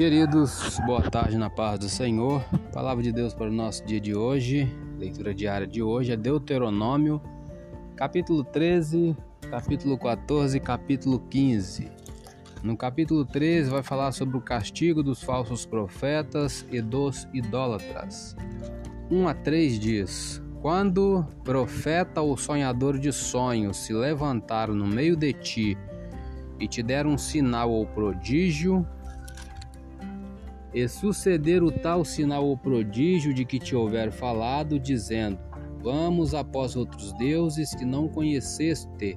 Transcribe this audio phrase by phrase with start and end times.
[0.00, 2.42] Queridos, boa tarde na paz do Senhor.
[2.72, 4.66] Palavra de Deus para o nosso dia de hoje,
[4.98, 7.20] leitura diária de hoje é Deuteronômio,
[7.96, 9.14] capítulo 13,
[9.50, 11.92] capítulo 14 e capítulo 15.
[12.62, 18.34] No capítulo 13 vai falar sobre o castigo dos falsos profetas e dos idólatras.
[19.10, 25.34] 1 a 3 diz: Quando profeta ou sonhador de sonhos se levantaram no meio de
[25.34, 25.78] ti
[26.58, 28.86] e te deram um sinal ou prodígio,
[30.72, 35.38] e suceder o tal sinal ou prodígio de que te houver falado, dizendo:
[35.82, 39.16] Vamos após outros deuses que não conheceste,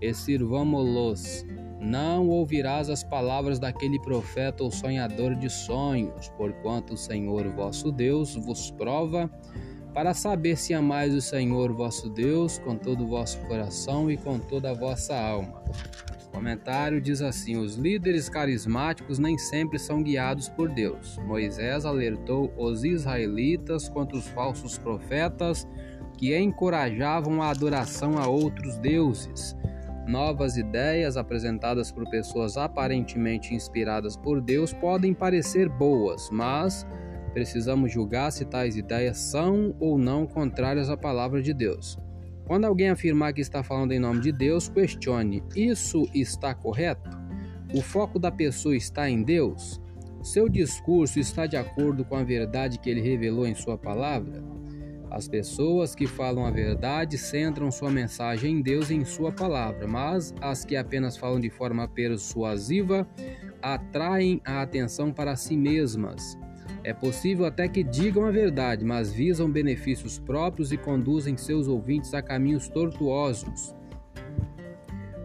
[0.00, 1.46] e sirvamo-los.
[1.80, 8.36] Não ouvirás as palavras daquele profeta ou sonhador de sonhos, porquanto o Senhor vosso Deus
[8.36, 9.28] vos prova,
[9.92, 14.38] para saber se amais o Senhor vosso Deus com todo o vosso coração e com
[14.38, 15.60] toda a vossa alma
[16.32, 21.18] comentário diz assim: os líderes carismáticos nem sempre são guiados por Deus.
[21.26, 25.68] Moisés alertou os israelitas contra os falsos profetas
[26.16, 29.56] que encorajavam a adoração a outros deuses.
[30.06, 36.86] Novas ideias apresentadas por pessoas aparentemente inspiradas por Deus podem parecer boas, mas
[37.32, 41.98] precisamos julgar se tais ideias são ou não contrárias à palavra de Deus.
[42.46, 47.10] Quando alguém afirmar que está falando em nome de Deus, questione: isso está correto?
[47.74, 49.80] O foco da pessoa está em Deus?
[50.22, 54.42] Seu discurso está de acordo com a verdade que ele revelou em sua palavra?
[55.10, 59.86] As pessoas que falam a verdade centram sua mensagem em Deus e em sua palavra,
[59.86, 63.06] mas as que apenas falam de forma persuasiva
[63.60, 66.38] atraem a atenção para si mesmas.
[66.84, 72.12] É possível até que digam a verdade, mas visam benefícios próprios e conduzem seus ouvintes
[72.12, 73.74] a caminhos tortuosos.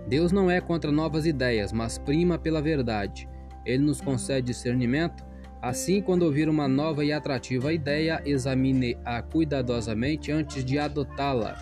[0.08, 3.28] Deus não é contra novas ideias, mas prima pela verdade.
[3.66, 5.26] Ele nos concede discernimento.
[5.62, 11.58] Assim, quando ouvir uma nova e atrativa ideia, examine-a cuidadosamente antes de adotá-la.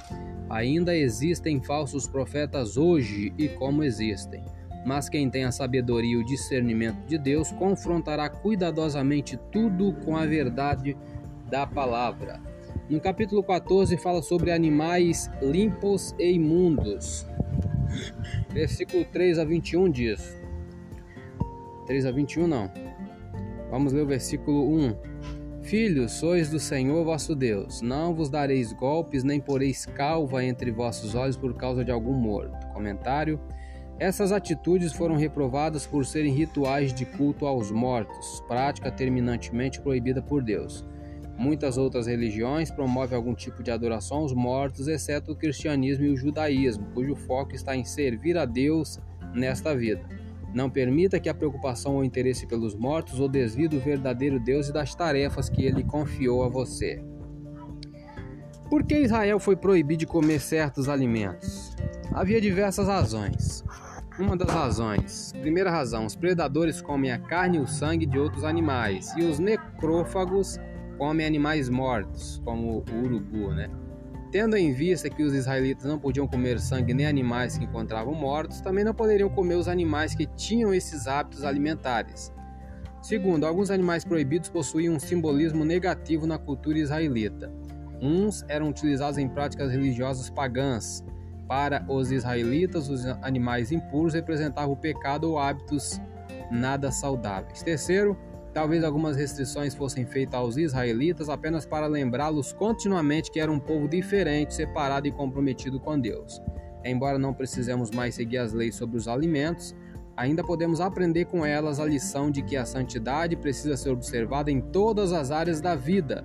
[0.50, 4.44] Ainda existem falsos profetas hoje e como existem
[4.86, 10.26] mas quem tem a sabedoria e o discernimento de Deus confrontará cuidadosamente tudo com a
[10.26, 10.96] verdade
[11.50, 12.40] da palavra.
[12.88, 17.26] No capítulo 14 fala sobre animais limpos e imundos.
[18.54, 20.40] Versículo 3 a 21 diz:
[21.88, 22.72] 3 a 21 não.
[23.72, 25.16] Vamos ler o versículo 1.
[25.64, 27.82] Filhos, sois do Senhor vosso Deus.
[27.82, 32.68] Não vos dareis golpes, nem poreis calva entre vossos olhos por causa de algum morto.
[32.68, 33.40] Comentário:
[33.98, 40.44] essas atitudes foram reprovadas por serem rituais de culto aos mortos, prática terminantemente proibida por
[40.44, 40.86] Deus.
[41.38, 46.18] Muitas outras religiões promovem algum tipo de adoração aos mortos, exceto o cristianismo e o
[46.18, 49.00] judaísmo, cujo foco está em servir a Deus
[49.34, 50.04] nesta vida.
[50.54, 54.74] Não permita que a preocupação ou interesse pelos mortos o desvie do verdadeiro Deus e
[54.74, 57.04] das tarefas que ele confiou a você.
[58.70, 61.76] Por que Israel foi proibido de comer certos alimentos?
[62.14, 63.64] Havia diversas razões.
[64.18, 65.34] Uma das razões.
[65.42, 69.40] Primeira razão: os predadores comem a carne e o sangue de outros animais, e os
[69.40, 70.58] necrófagos
[70.98, 73.70] comem animais mortos, como o urubu, né?
[74.32, 78.62] Tendo em vista que os israelitas não podiam comer sangue nem animais que encontravam mortos,
[78.62, 82.32] também não poderiam comer os animais que tinham esses hábitos alimentares.
[83.02, 87.52] Segundo, alguns animais proibidos possuíam um simbolismo negativo na cultura israelita.
[88.02, 91.04] Uns eram utilizados em práticas religiosas pagãs,
[91.48, 96.00] para os israelitas, os animais impuros representavam o pecado ou hábitos
[96.52, 97.62] nada saudáveis.
[97.62, 98.18] Terceiro,
[98.54, 103.88] talvez algumas restrições fossem feitas aos israelitas apenas para lembrá-los continuamente que era um povo
[103.88, 106.42] diferente, separado e comprometido com Deus.
[106.84, 109.76] Embora não precisemos mais seguir as leis sobre os alimentos,
[110.16, 114.62] ainda podemos aprender com elas a lição de que a santidade precisa ser observada em
[114.62, 116.24] todas as áreas da vida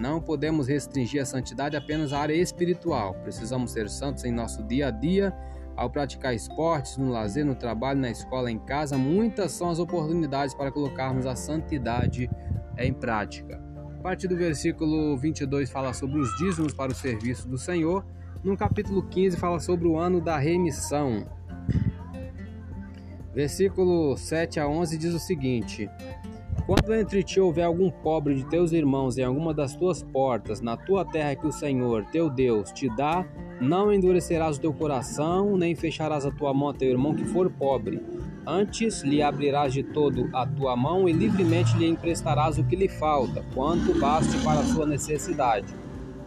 [0.00, 3.14] não podemos restringir a santidade apenas à área espiritual.
[3.22, 5.32] Precisamos ser santos em nosso dia a dia,
[5.76, 8.96] ao praticar esportes, no lazer, no trabalho, na escola, em casa.
[8.96, 12.30] Muitas são as oportunidades para colocarmos a santidade
[12.78, 13.62] em prática.
[13.98, 18.02] A partir do versículo 22 fala sobre os dízimos para o serviço do Senhor.
[18.42, 21.26] No capítulo 15 fala sobre o ano da remissão.
[23.34, 25.88] Versículo 7 a 11 diz o seguinte:
[26.66, 30.76] quando entre ti houver algum pobre de teus irmãos em alguma das tuas portas, na
[30.76, 33.26] tua terra que o Senhor, teu Deus, te dá,
[33.60, 37.50] não endurecerás o teu coração, nem fecharás a tua mão a teu irmão que for
[37.50, 38.00] pobre.
[38.46, 42.88] Antes lhe abrirás de todo a tua mão e livremente lhe emprestarás o que lhe
[42.88, 45.74] falta, quanto baste para a sua necessidade.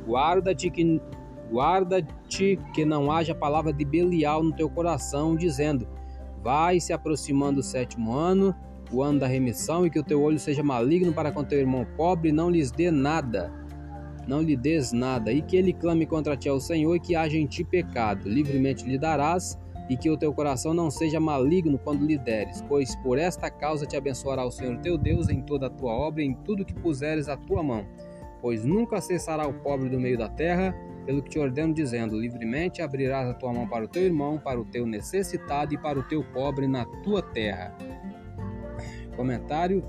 [0.05, 1.01] Guarda-te que
[1.49, 5.87] guarda-te que não haja palavra de Belial no teu coração, dizendo:
[6.43, 8.53] Vai se aproximando o sétimo ano,
[8.91, 11.87] o ano da remissão, e que o teu olho seja maligno para com teu irmão
[11.95, 13.51] pobre, e não lhes dê nada,
[14.27, 17.37] não lhe des nada, e que ele clame contra ti ao Senhor, e que haja
[17.37, 19.57] em ti pecado, livremente lhe darás,
[19.89, 23.85] e que o teu coração não seja maligno quando lhe deres, pois por esta causa
[23.85, 26.73] te abençoará o Senhor teu Deus em toda a tua obra e em tudo que
[26.73, 27.85] puseres a tua mão.
[28.41, 30.75] Pois nunca cessará o pobre do meio da terra,
[31.05, 34.59] pelo que te ordeno, dizendo: livremente abrirás a tua mão para o teu irmão, para
[34.59, 37.75] o teu necessitado e para o teu pobre na tua terra.
[39.15, 39.83] Comentário: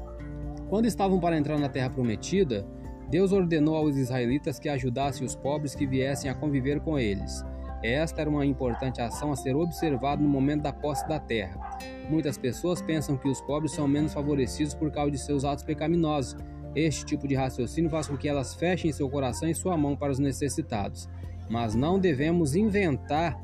[0.69, 2.67] Quando estavam para entrar na terra prometida,
[3.09, 7.45] Deus ordenou aos israelitas que ajudassem os pobres que viessem a conviver com eles.
[7.83, 11.79] Esta era uma importante ação a ser observada no momento da posse da terra.
[12.09, 16.35] Muitas pessoas pensam que os pobres são menos favorecidos por causa de seus atos pecaminosos.
[16.75, 20.12] Este tipo de raciocínio faz com que elas fechem seu coração e sua mão para
[20.12, 21.09] os necessitados.
[21.49, 23.38] Mas não devemos inventar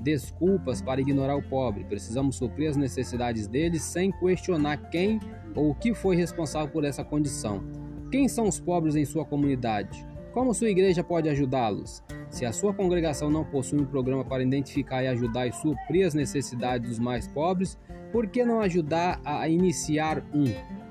[0.00, 1.84] desculpas para ignorar o pobre.
[1.84, 5.18] Precisamos suprir as necessidades deles sem questionar quem
[5.54, 7.64] ou o que foi responsável por essa condição.
[8.10, 10.06] Quem são os pobres em sua comunidade?
[10.32, 12.02] Como sua igreja pode ajudá-los?
[12.28, 16.12] Se a sua congregação não possui um programa para identificar e ajudar e suprir as
[16.12, 17.78] necessidades dos mais pobres,
[18.12, 20.44] por que não ajudar a iniciar um?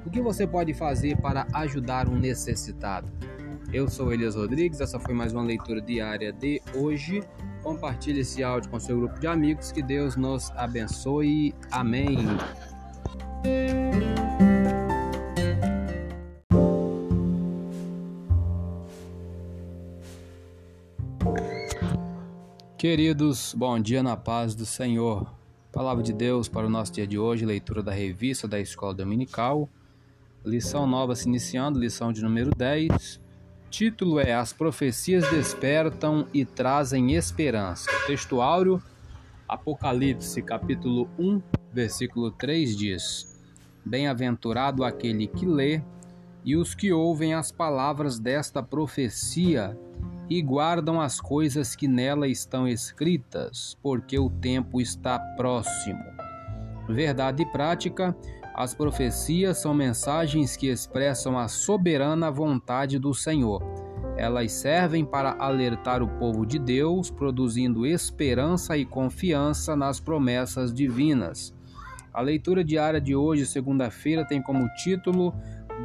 [0.05, 3.07] O que você pode fazer para ajudar um necessitado?
[3.71, 7.23] Eu sou Elias Rodrigues, essa foi mais uma leitura diária de hoje.
[7.63, 11.55] Compartilhe esse áudio com seu grupo de amigos, que Deus nos abençoe.
[11.71, 12.17] Amém.
[22.77, 25.33] Queridos, bom dia na paz do Senhor.
[25.71, 29.69] Palavra de Deus para o nosso dia de hoje, leitura da revista da Escola Dominical,
[30.45, 33.21] lição nova se iniciando, lição de número 10.
[33.69, 37.89] Título é As profecias despertam e trazem esperança.
[37.91, 38.81] O texto áureo,
[39.47, 41.41] Apocalipse, capítulo 1,
[41.71, 43.41] versículo 3 diz:
[43.85, 45.81] Bem-aventurado aquele que lê
[46.43, 49.77] e os que ouvem as palavras desta profecia
[50.29, 56.03] e guardam as coisas que nela estão escritas, porque o tempo está próximo.
[56.87, 58.15] Verdade e prática,
[58.53, 63.61] as profecias são mensagens que expressam a soberana vontade do Senhor.
[64.15, 71.53] Elas servem para alertar o povo de Deus, produzindo esperança e confiança nas promessas divinas.
[72.13, 75.33] A leitura diária de hoje, segunda-feira, tem como título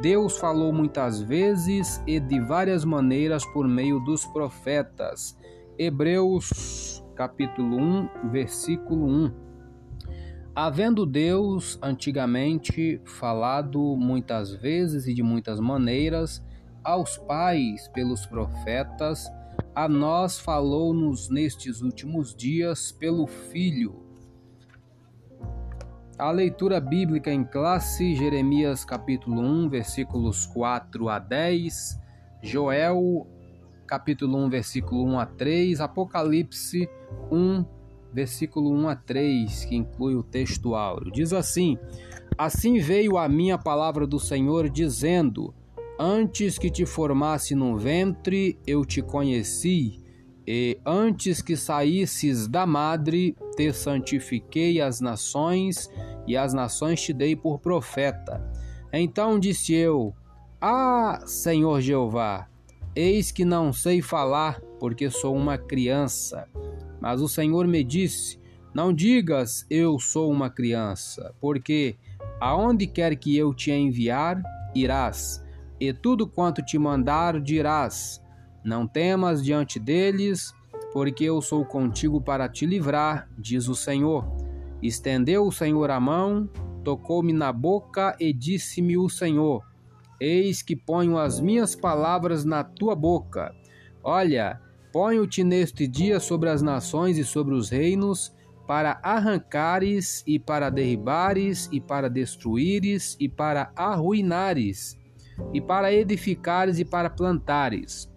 [0.01, 5.37] Deus falou muitas vezes e de várias maneiras por meio dos profetas.
[5.77, 9.48] Hebreus capítulo 1, versículo 1.
[10.61, 16.43] Havendo Deus antigamente falado muitas vezes e de muitas maneiras
[16.83, 19.31] aos pais pelos profetas,
[19.73, 24.03] a nós falou-nos nestes últimos dias pelo Filho.
[26.17, 31.97] A leitura bíblica em classe, Jeremias capítulo 1, versículos 4 a 10,
[32.43, 33.25] Joel
[33.87, 36.89] capítulo 1, versículo 1 a 3, Apocalipse
[37.31, 37.78] 1,
[38.13, 41.11] versículo 1 a 3, que inclui o texto áureo.
[41.11, 41.77] Diz assim:
[42.37, 45.53] Assim veio a minha palavra do Senhor, dizendo:
[45.99, 50.01] Antes que te formasse no ventre, eu te conheci,
[50.47, 55.91] e antes que saísses da madre, te santifiquei as nações
[56.25, 58.41] e as nações te dei por profeta.
[58.91, 60.15] Então disse eu:
[60.59, 62.47] Ah, Senhor Jeová,
[62.95, 66.47] eis que não sei falar, porque sou uma criança.
[66.99, 68.39] Mas o Senhor me disse:
[68.73, 71.95] Não digas eu sou uma criança, porque
[72.39, 74.41] aonde quer que eu te enviar,
[74.75, 75.43] irás,
[75.79, 78.21] e tudo quanto te mandar dirás.
[78.63, 80.53] Não temas diante deles,
[80.91, 84.25] porque eu sou contigo para te livrar, diz o Senhor.
[84.81, 86.49] Estendeu o Senhor a mão,
[86.83, 89.63] tocou-me na boca e disse-me o Senhor:
[90.19, 93.53] Eis que ponho as minhas palavras na tua boca.
[94.03, 94.59] Olha,
[94.91, 98.33] ponho-te neste dia sobre as nações e sobre os reinos,
[98.67, 104.97] para arrancares e para derribares e para destruíres e para arruinares,
[105.53, 108.11] e para edificares e para plantares.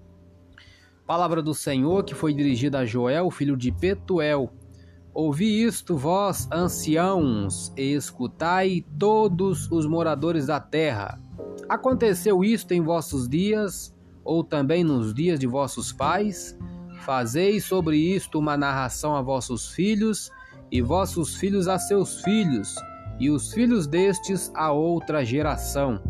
[1.07, 4.52] Palavra do Senhor que foi dirigida a Joel, filho de Petuel
[5.14, 11.21] Ouvi isto, vós, anciãos, e escutai todos os moradores da terra.
[11.69, 13.92] Aconteceu isto em vossos dias,
[14.25, 16.57] ou também nos dias de vossos pais?
[17.05, 20.31] Fazei sobre isto uma narração a vossos filhos,
[20.71, 22.75] e vossos filhos a seus filhos,
[23.19, 26.02] e os filhos destes a outra geração.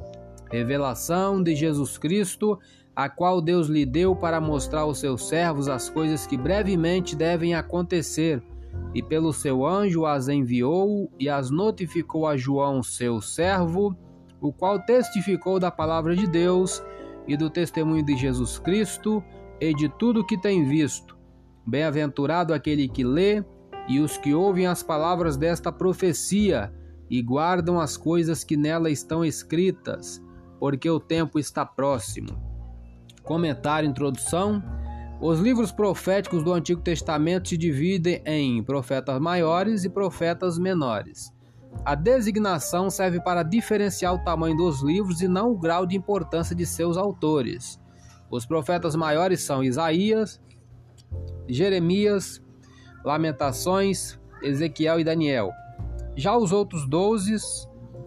[0.50, 2.59] Revelação de Jesus Cristo,
[2.95, 7.54] a qual Deus lhe deu para mostrar aos seus servos as coisas que brevemente devem
[7.54, 8.42] acontecer
[8.95, 13.97] e pelo seu anjo as enviou e as notificou a João, seu servo,
[14.40, 16.83] o qual testificou da palavra de Deus
[17.26, 19.23] e do testemunho de Jesus Cristo
[19.61, 21.17] e de tudo que tem visto.
[21.67, 23.45] Bem-aventurado aquele que lê
[23.88, 26.73] e os que ouvem as palavras desta profecia
[27.09, 30.23] e guardam as coisas que nela estão escritas,
[30.59, 32.31] porque o tempo está próximo.
[33.23, 34.62] Comentário introdução
[35.23, 41.33] os livros proféticos do Antigo Testamento se dividem em profetas maiores e profetas menores.
[41.85, 46.55] A designação serve para diferenciar o tamanho dos livros e não o grau de importância
[46.55, 47.81] de seus autores.
[48.31, 50.41] Os profetas maiores são Isaías,
[51.49, 52.43] Jeremias,
[53.05, 55.50] Lamentações, Ezequiel e Daniel.
[56.17, 57.35] Já os outros doze,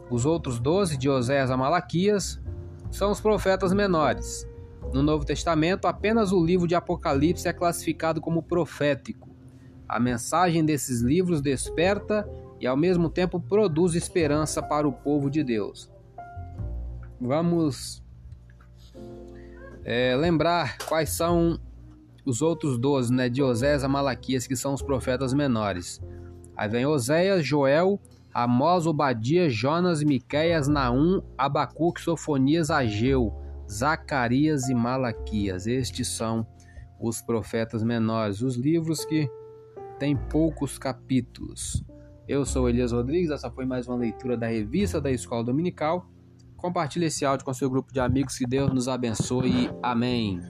[0.09, 2.41] os outros doze de Oséias a Malaquias,
[2.89, 4.47] são os profetas menores.
[4.93, 9.29] No Novo Testamento, apenas o livro de Apocalipse é classificado como profético.
[9.87, 12.27] A mensagem desses livros desperta
[12.59, 15.89] e, ao mesmo tempo, produz esperança para o povo de Deus.
[17.19, 18.03] Vamos
[19.83, 21.59] é, lembrar quais são
[22.25, 26.01] os outros doze, né, de Osés a Malaquias, que são os profetas menores.
[26.55, 27.99] Aí vem Oséias, Joel,
[28.33, 33.33] Amós, Obadias, Jonas, Miqueias, Naum, Abacuque, Sofonias, Ageu.
[33.71, 35.67] Zacarias e Malaquias.
[35.67, 36.45] Estes são
[36.99, 39.29] os profetas menores, os livros que
[39.99, 41.83] têm poucos capítulos.
[42.27, 46.09] Eu sou Elias Rodrigues, essa foi mais uma leitura da revista da Escola Dominical.
[46.57, 49.69] Compartilhe esse áudio com seu grupo de amigos, que Deus nos abençoe.
[49.83, 50.41] Amém.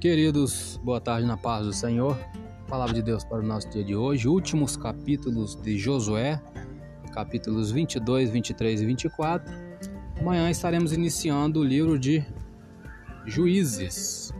[0.00, 2.16] Queridos, boa tarde na paz do Senhor.
[2.68, 6.38] Palavra de Deus para o nosso dia de hoje, últimos capítulos de Josué,
[7.14, 9.54] capítulos 22, 23 e 24.
[10.20, 12.22] Amanhã estaremos iniciando o livro de
[13.24, 14.34] Juízes.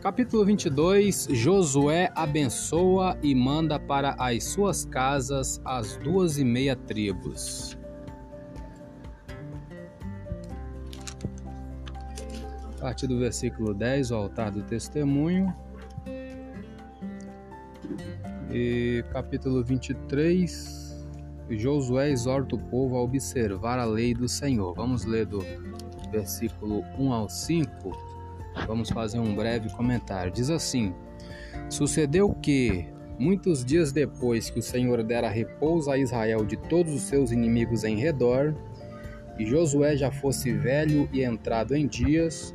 [0.00, 7.76] Capítulo 22: Josué abençoa e manda para as suas casas as duas e meia tribos.
[12.76, 15.65] A partir do versículo 10, o altar do testemunho.
[18.58, 21.06] E capítulo 23,
[21.50, 24.72] Josué exorta o povo a observar a lei do Senhor.
[24.72, 25.44] Vamos ler do
[26.10, 27.92] versículo 1 ao 5.
[28.66, 30.32] Vamos fazer um breve comentário.
[30.32, 30.94] Diz assim:
[31.68, 32.86] Sucedeu que,
[33.18, 37.84] muitos dias depois que o Senhor dera repouso a Israel de todos os seus inimigos
[37.84, 38.54] em redor,
[39.38, 42.54] e Josué já fosse velho e entrado em dias,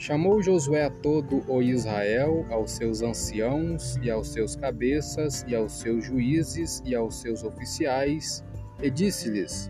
[0.00, 5.72] Chamou Josué a todo o Israel, aos seus anciãos, e aos seus cabeças, e aos
[5.72, 8.44] seus juízes, e aos seus oficiais,
[8.80, 9.68] e disse-lhes: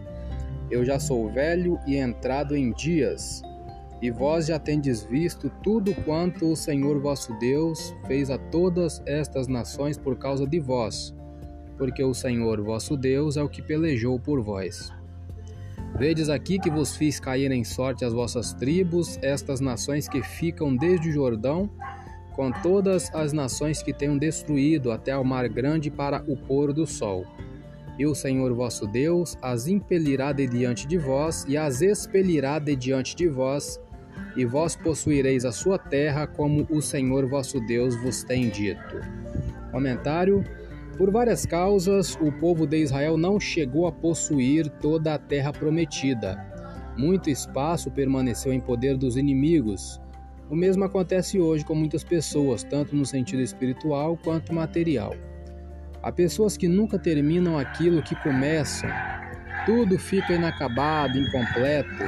[0.71, 3.41] Eu já sou velho e entrado em dias,
[4.03, 9.49] e vós já tendes visto tudo quanto o Senhor vosso Deus fez a todas estas
[9.49, 11.15] nações por causa de vós,
[11.79, 14.93] porque o Senhor vosso Deus é o que pelejou por vós.
[15.99, 20.77] Vedes aqui que vos fiz cair em sorte as vossas tribos, estas nações que ficam
[20.77, 21.69] desde o Jordão,
[22.37, 26.87] com todas as nações que tenham destruído até ao mar grande para o pôr do
[26.87, 27.27] sol.
[27.99, 32.77] E o Senhor vosso Deus as impelirá de diante de vós e as expelirá de
[32.77, 33.81] diante de vós,
[34.37, 39.01] e vós possuireis a sua terra, como o Senhor vosso Deus vos tem dito.
[39.73, 40.45] Comentário
[40.99, 46.45] por várias causas, o povo de Israel não chegou a possuir toda a terra prometida.
[46.97, 50.01] Muito espaço permaneceu em poder dos inimigos.
[50.51, 55.15] O mesmo acontece hoje com muitas pessoas, tanto no sentido espiritual quanto material.
[56.03, 58.91] Há pessoas que nunca terminam aquilo que começam.
[59.67, 62.05] Tudo fica inacabado, incompleto.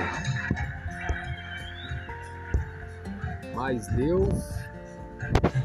[3.55, 4.60] Mas Deus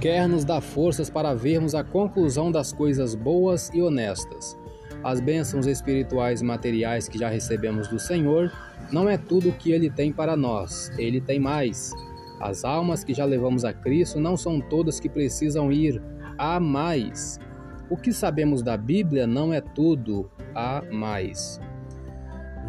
[0.05, 4.55] quer nos dar forças para vermos a conclusão das coisas boas e honestas.
[5.03, 8.51] As bênçãos espirituais e materiais que já recebemos do Senhor
[8.91, 11.91] não é tudo o que Ele tem para nós, Ele tem mais.
[12.39, 15.99] As almas que já levamos a Cristo não são todas que precisam ir,
[16.37, 17.39] há mais.
[17.89, 21.59] O que sabemos da Bíblia não é tudo, há mais.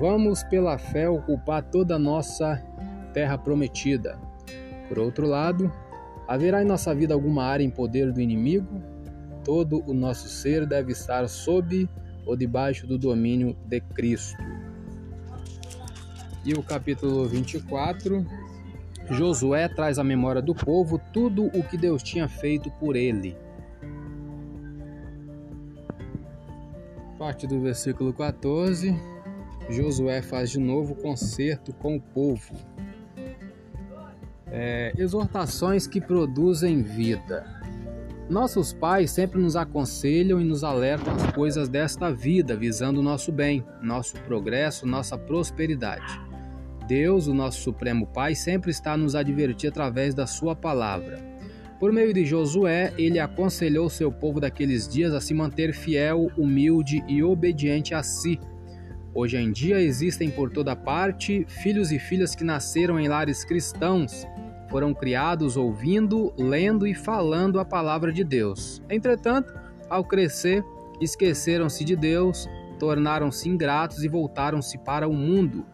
[0.01, 2.63] Vamos, pela fé, ocupar toda a nossa
[3.13, 4.19] terra prometida.
[4.89, 5.71] Por outro lado,
[6.29, 8.83] Haverá em nossa vida alguma área em poder do inimigo?
[9.45, 11.89] Todo o nosso ser deve estar sob
[12.27, 14.43] ou debaixo do domínio de Cristo.
[16.45, 18.27] E o capítulo 24,
[19.11, 23.37] Josué traz à memória do povo tudo o que Deus tinha feito por ele.
[27.15, 28.95] A partir do versículo 14,
[29.71, 32.53] Josué faz de novo concerto com o povo.
[34.59, 37.45] É, exortações que produzem vida.
[38.27, 43.31] Nossos pais sempre nos aconselham e nos alertam às coisas desta vida, visando o nosso
[43.31, 46.19] bem, nosso progresso, nossa prosperidade.
[46.89, 51.19] Deus, o nosso Supremo Pai, sempre está a nos advertir através da Sua palavra.
[51.79, 57.05] Por meio de Josué, ele aconselhou seu povo daqueles dias a se manter fiel, humilde
[57.07, 58.41] e obediente a si.
[59.15, 64.27] Hoje em dia existem por toda parte filhos e filhas que nasceram em lares cristãos,
[64.69, 68.83] foram criados ouvindo, lendo e falando a palavra de Deus.
[68.91, 69.55] Entretanto,
[69.89, 70.65] ao crescer,
[71.01, 75.65] esqueceram-se de Deus, tornaram-se ingratos e voltaram-se para o mundo.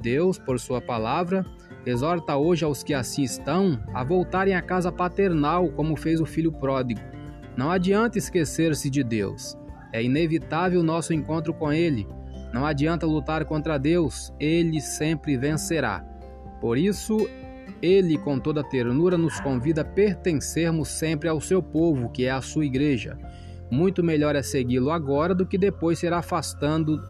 [0.00, 1.46] Deus, por sua palavra,
[1.86, 6.52] exorta hoje aos que assim estão a voltarem à casa paternal, como fez o filho
[6.52, 7.00] pródigo.
[7.56, 9.56] Não adianta esquecer-se de Deus.
[9.92, 12.06] É inevitável nosso encontro com Ele.
[12.52, 16.04] Não adianta lutar contra Deus, Ele sempre vencerá.
[16.60, 17.28] Por isso,
[17.84, 22.40] Ele, com toda ternura, nos convida a pertencermos sempre ao seu povo, que é a
[22.40, 23.18] sua igreja.
[23.70, 27.02] Muito melhor é segui-lo agora do que depois ser afastando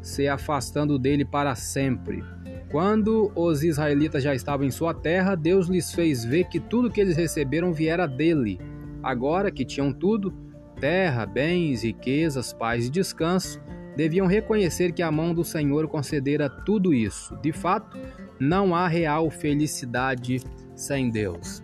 [0.00, 2.22] se afastando dele para sempre.
[2.70, 7.00] Quando os israelitas já estavam em sua terra, Deus lhes fez ver que tudo que
[7.00, 8.60] eles receberam viera dele.
[9.02, 10.32] Agora que tinham tudo
[10.80, 13.60] terra, bens, riquezas, paz e descanso
[13.96, 17.36] deviam reconhecer que a mão do Senhor concedera tudo isso.
[17.42, 17.98] De fato,
[18.38, 20.40] não há real felicidade
[20.74, 21.62] sem Deus.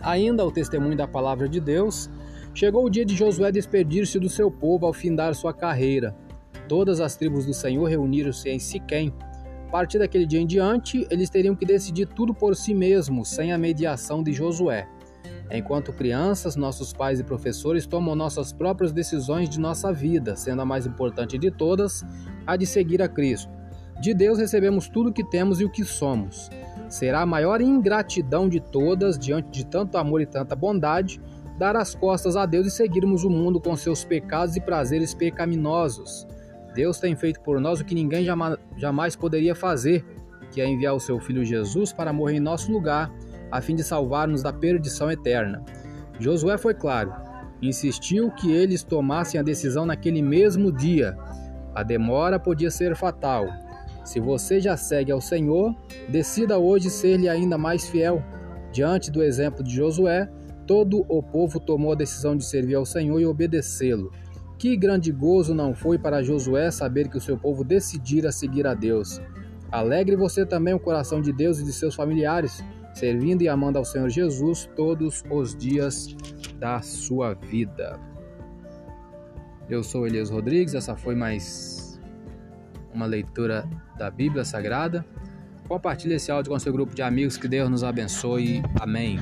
[0.00, 2.10] Ainda o testemunho da palavra de Deus,
[2.52, 6.16] chegou o dia de Josué despedir-se do seu povo ao findar sua carreira.
[6.68, 9.12] Todas as tribos do Senhor reuniram-se em Siquém.
[9.68, 13.52] A partir daquele dia em diante, eles teriam que decidir tudo por si mesmos, sem
[13.52, 14.88] a mediação de Josué.
[15.54, 20.64] Enquanto crianças, nossos pais e professores tomam nossas próprias decisões de nossa vida, sendo a
[20.64, 22.02] mais importante de todas
[22.46, 23.52] a de seguir a Cristo.
[24.00, 26.50] De Deus recebemos tudo o que temos e o que somos.
[26.88, 31.20] Será a maior ingratidão de todas, diante de tanto amor e tanta bondade,
[31.58, 36.26] dar as costas a Deus e seguirmos o mundo com seus pecados e prazeres pecaminosos.
[36.74, 38.26] Deus tem feito por nós o que ninguém
[38.76, 40.02] jamais poderia fazer,
[40.50, 43.12] que é enviar o seu Filho Jesus para morrer em nosso lugar,
[43.52, 45.62] a fim de salvar-nos da perdição eterna.
[46.18, 47.12] Josué foi claro,
[47.60, 51.16] insistiu que eles tomassem a decisão naquele mesmo dia.
[51.74, 53.46] A demora podia ser fatal.
[54.04, 55.76] Se você já segue ao Senhor,
[56.08, 58.22] decida hoje ser-lhe ainda mais fiel.
[58.72, 60.28] Diante do exemplo de Josué,
[60.66, 64.10] todo o povo tomou a decisão de servir ao Senhor e obedecê-lo.
[64.58, 68.74] Que grande gozo não foi para Josué saber que o seu povo decidira seguir a
[68.74, 69.20] Deus.
[69.70, 72.62] Alegre você também o coração de Deus e de seus familiares,
[72.94, 76.14] servindo e amando ao Senhor Jesus todos os dias
[76.58, 77.98] da sua vida.
[79.68, 82.00] Eu sou Elias Rodrigues, essa foi mais
[82.92, 85.04] uma leitura da Bíblia Sagrada.
[85.68, 88.62] Compartilhe esse áudio com seu grupo de amigos, que Deus nos abençoe.
[88.80, 89.18] Amém.